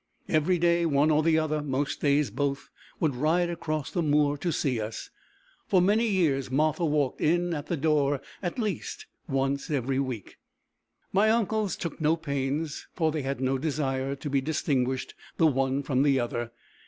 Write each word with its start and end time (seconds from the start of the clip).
Every 0.27 0.57
day 0.57 0.83
one 0.87 1.11
or 1.11 1.21
the 1.21 1.37
other, 1.37 1.61
most 1.61 2.01
days 2.01 2.31
both, 2.31 2.69
would 2.99 3.15
ride 3.15 3.51
across 3.51 3.91
the 3.91 4.01
moor 4.01 4.35
to 4.35 4.51
see 4.51 4.81
us. 4.81 5.11
For 5.67 5.79
many 5.79 6.07
years 6.07 6.49
Martha 6.49 6.83
walked 6.83 7.21
in 7.21 7.53
at 7.53 7.67
the 7.67 7.77
door 7.77 8.19
at 8.41 8.57
least 8.57 9.05
once 9.29 9.69
every 9.69 9.99
week. 9.99 10.37
My 11.13 11.29
uncles 11.29 11.75
took 11.75 12.01
no 12.01 12.15
pains, 12.15 12.87
for 12.95 13.11
they 13.11 13.21
had 13.21 13.41
no 13.41 13.59
desire, 13.59 14.15
to 14.15 14.27
be 14.27 14.41
distinguished 14.41 15.13
the 15.37 15.45
one 15.45 15.83
from 15.83 16.01
the 16.01 16.19
other. 16.19 16.51